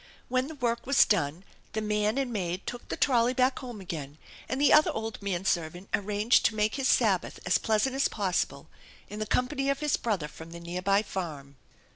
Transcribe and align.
When 0.29 0.47
the 0.47 0.55
work 0.55 0.87
was 0.87 1.05
done 1.05 1.43
the 1.73 1.79
man 1.81 2.17
and 2.17 2.33
maid 2.33 2.65
took 2.65 2.89
the 2.89 2.97
trolley 2.97 3.35
back 3.35 3.59
home 3.59 3.79
again 3.79 4.17
and 4.49 4.59
the 4.59 4.73
other 4.73 4.89
old 4.89 5.21
man 5.21 5.45
servant 5.45 5.89
arranged 5.93 6.43
to 6.45 6.55
make 6.55 6.73
his 6.73 6.87
Sabbath 6.89 7.39
as 7.45 7.59
pleasant 7.59 7.95
as 7.95 8.07
possible 8.07 8.67
in 9.09 9.19
the 9.19 9.27
company 9.27 9.69
of 9.69 9.79
his 9.79 9.97
brother 9.97 10.27
from 10.27 10.53
the 10.53 10.59
near 10.59 10.81
by 10.81 11.03
farm. 11.03 11.55